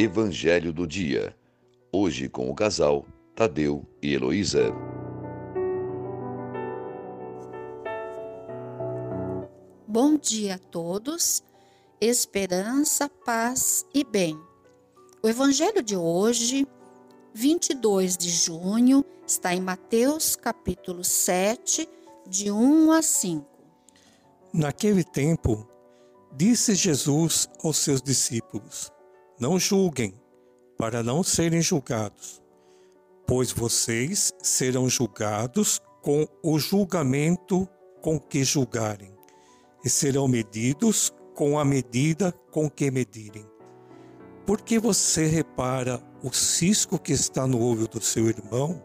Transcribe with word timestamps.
Evangelho 0.00 0.72
do 0.72 0.86
Dia. 0.86 1.36
Hoje 1.92 2.28
com 2.28 2.48
o 2.48 2.54
casal 2.54 3.04
Tadeu 3.34 3.84
e 4.00 4.14
Heloísa. 4.14 4.72
Bom 9.84 10.16
dia 10.16 10.54
a 10.54 10.58
todos, 10.58 11.42
esperança, 12.00 13.08
paz 13.08 13.84
e 13.92 14.04
bem. 14.04 14.40
O 15.20 15.28
Evangelho 15.28 15.82
de 15.82 15.96
hoje, 15.96 16.64
22 17.34 18.16
de 18.16 18.30
junho, 18.30 19.04
está 19.26 19.52
em 19.52 19.60
Mateus 19.60 20.36
capítulo 20.36 21.02
7, 21.02 21.88
de 22.24 22.52
1 22.52 22.92
a 22.92 23.02
5. 23.02 23.44
Naquele 24.52 25.02
tempo, 25.02 25.68
disse 26.32 26.76
Jesus 26.76 27.48
aos 27.64 27.78
seus 27.78 28.00
discípulos: 28.00 28.92
Não 29.40 29.56
julguem, 29.56 30.14
para 30.76 31.00
não 31.00 31.22
serem 31.22 31.62
julgados, 31.62 32.42
pois 33.24 33.52
vocês 33.52 34.32
serão 34.42 34.88
julgados 34.88 35.80
com 36.02 36.26
o 36.42 36.58
julgamento 36.58 37.68
com 38.00 38.18
que 38.18 38.42
julgarem, 38.42 39.14
e 39.84 39.88
serão 39.88 40.26
medidos 40.26 41.12
com 41.36 41.56
a 41.56 41.64
medida 41.64 42.32
com 42.50 42.68
que 42.68 42.90
medirem. 42.90 43.46
Por 44.44 44.60
que 44.60 44.78
você 44.78 45.26
repara 45.26 46.02
o 46.20 46.32
cisco 46.32 46.98
que 46.98 47.12
está 47.12 47.46
no 47.46 47.62
olho 47.62 47.86
do 47.86 48.00
seu 48.00 48.26
irmão 48.26 48.82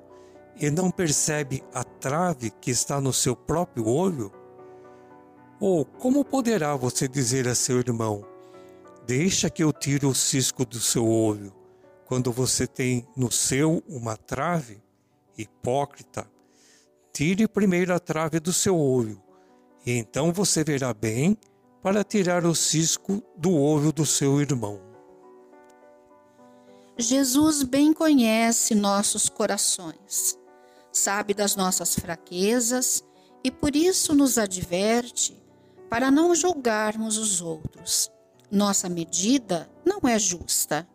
e 0.60 0.70
não 0.70 0.92
percebe 0.92 1.64
a 1.74 1.84
trave 1.84 2.52
que 2.52 2.70
está 2.70 3.02
no 3.02 3.12
seu 3.12 3.36
próprio 3.36 3.88
olho? 3.88 4.32
Ou 5.60 5.84
como 5.84 6.24
poderá 6.24 6.76
você 6.76 7.08
dizer 7.08 7.48
a 7.48 7.56
seu 7.56 7.80
irmão: 7.80 8.33
Deixa 9.06 9.50
que 9.50 9.64
eu 9.64 9.74
tire 9.74 10.06
o 10.06 10.14
cisco 10.14 10.66
do 10.66 10.80
seu 10.80 11.08
olho, 11.08 11.54
quando 12.06 12.32
você 12.32 12.66
tem 12.66 13.08
no 13.16 13.32
seu 13.32 13.84
uma 13.88 14.16
trave? 14.16 14.82
Hipócrita, 15.38 16.30
tire 17.12 17.48
primeiro 17.48 17.94
a 17.94 18.00
trave 18.00 18.40
do 18.40 18.54
seu 18.54 18.78
olho, 18.78 19.22
e 19.86 19.92
então 19.92 20.32
você 20.32 20.64
verá 20.64 20.94
bem 20.94 21.38
para 21.82 22.04
tirar 22.04 22.46
o 22.46 22.56
cisco 22.56 23.22
do 23.36 23.52
olho 23.52 23.92
do 23.92 24.06
seu 24.06 24.40
irmão. 24.40 24.80
Jesus 26.98 27.64
bem 27.64 27.92
conhece 27.92 28.76
nossos 28.76 29.28
corações 29.28 30.38
sabe 30.94 31.34
das 31.34 31.56
nossas 31.56 31.96
fraquezas 31.96 33.04
e 33.44 33.50
por 33.50 33.76
isso 33.76 34.14
nos 34.14 34.38
adverte 34.38 35.36
para 35.90 36.12
não 36.12 36.34
julgarmos 36.36 37.18
os 37.18 37.42
outros. 37.42 38.12
Nossa 38.54 38.88
medida 38.88 39.68
não 39.84 40.08
é 40.08 40.20
justa 40.20 40.88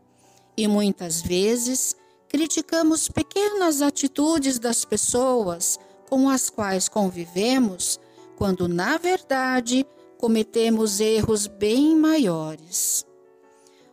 e 0.56 0.68
muitas 0.68 1.20
vezes 1.20 1.96
criticamos 2.28 3.08
pequenas 3.08 3.82
atitudes 3.82 4.58
das 4.58 4.84
pessoas 4.84 5.78
com 6.08 6.30
as 6.30 6.48
quais 6.48 6.88
convivemos, 6.88 7.98
quando 8.36 8.68
na 8.68 8.96
verdade 8.96 9.84
cometemos 10.16 11.00
erros 11.00 11.46
bem 11.46 11.96
maiores. 11.96 13.04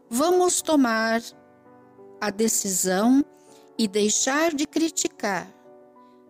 Vamos 0.10 0.62
tomar 0.62 1.22
a 2.22 2.30
decisão 2.30 3.26
e 3.78 3.88
deixar 3.88 4.54
de 4.54 4.66
criticar 4.66 5.56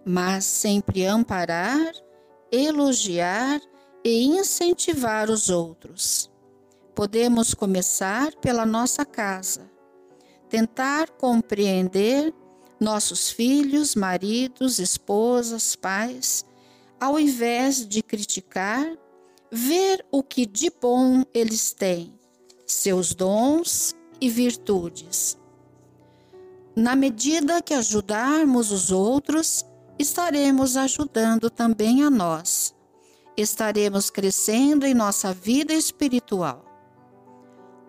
mas 0.06 0.46
sempre 0.46 1.04
amparar, 1.08 1.92
elogiar 2.52 3.60
e 4.04 4.24
incentivar 4.24 5.32
os 5.32 5.50
outros. 5.50 6.30
Podemos 6.96 7.54
começar 7.54 8.34
pela 8.36 8.66
nossa 8.66 9.04
casa, 9.04 9.70
tentar 10.50 11.10
compreender 11.10 12.34
nossos 12.80 13.30
filhos, 13.30 13.96
maridos, 13.96 14.80
esposas, 14.80 15.76
pais, 15.76 16.46
ao 16.98 17.20
invés 17.20 17.86
de 17.86 18.02
criticar, 18.02 18.98
ver 19.52 20.06
o 20.10 20.24
que 20.24 20.46
de 20.46 20.70
bom 20.70 21.26
eles 21.34 21.74
têm, 21.74 22.18
seus 22.66 23.14
dons 23.14 23.94
e 24.22 24.30
virtudes. 24.30 25.38
Na 26.78 26.96
medida 26.96 27.62
que 27.62 27.74
ajudarmos 27.74 28.72
os 28.72 28.90
outros, 28.90 29.66
estaremos 30.00 30.78
ajudando 30.78 31.50
também 31.50 32.04
a 32.04 32.10
nós. 32.10 32.74
Estaremos 33.36 34.10
crescendo 34.10 34.86
em 34.86 34.94
nossa 34.94 35.34
vida 35.34 35.74
espiritual. 35.74 36.75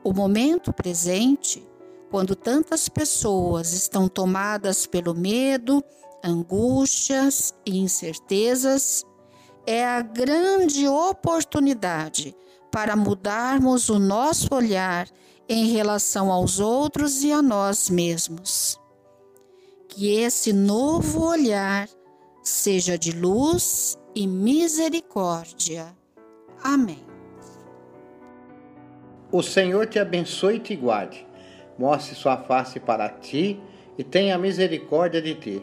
O 0.07 0.13
momento 0.13 0.73
presente, 0.73 1.67
quando 2.13 2.37
tantas 2.37 2.89
pessoas 2.89 3.73
estão 3.73 4.07
tomadas 4.07 4.87
pelo 4.87 5.13
medo, 5.13 5.83
angústias 6.23 7.53
e 7.67 7.77
incertezas, 7.79 9.05
é 9.67 9.85
a 9.85 10.01
grande 10.03 10.87
oportunidade 10.87 12.37
para 12.71 12.95
mudarmos 12.95 13.89
o 13.89 13.99
nosso 13.99 14.55
olhar 14.55 15.09
em 15.49 15.73
relação 15.73 16.31
aos 16.31 16.61
outros 16.61 17.25
e 17.25 17.33
a 17.33 17.43
nós 17.43 17.91
mesmos. 17.91 18.79
Que 19.89 20.15
esse 20.21 20.53
novo 20.53 21.25
olhar 21.25 21.89
seja 22.45 22.97
de 22.97 23.11
luz 23.11 23.99
e 24.15 24.25
misericórdia. 24.25 25.93
Amém. 26.63 27.16
O 29.37 29.43
Senhor 29.43 29.87
te 29.87 29.99
abençoe 29.99 30.57
e 30.57 30.61
te 30.61 30.75
guarde, 30.75 31.27
mostre 31.79 32.15
sua 32.15 32.39
face 32.39 32.81
para 32.81 33.07
ti 33.07 33.61
e 33.99 34.03
tenha 34.03 34.39
misericórdia 34.39 35.21
de 35.21 35.35
ti. 35.35 35.63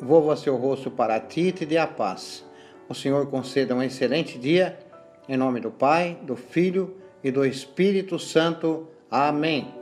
Volva 0.00 0.34
seu 0.34 0.56
rosto 0.56 0.90
para 0.90 1.20
ti 1.20 1.48
e 1.48 1.52
te 1.52 1.66
dê 1.66 1.76
a 1.76 1.86
paz. 1.86 2.42
O 2.88 2.94
Senhor 2.94 3.26
conceda 3.26 3.74
um 3.74 3.82
excelente 3.82 4.38
dia, 4.38 4.78
em 5.28 5.36
nome 5.36 5.60
do 5.60 5.70
Pai, 5.70 6.16
do 6.22 6.36
Filho 6.36 6.96
e 7.22 7.30
do 7.30 7.44
Espírito 7.44 8.18
Santo. 8.18 8.88
Amém. 9.10 9.79